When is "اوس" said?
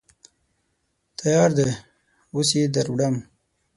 2.33-2.49